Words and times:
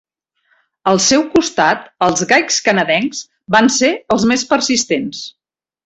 Al 0.91 1.01
seu 1.07 1.25
costat, 1.35 1.85
els 2.07 2.25
gaigs 2.33 2.59
canadencs 2.71 3.23
van 3.57 3.73
ser 3.79 3.95
els 4.17 4.31
més 4.33 4.49
persistents. 4.55 5.27